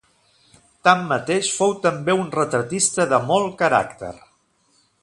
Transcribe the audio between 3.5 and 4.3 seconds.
caràcter.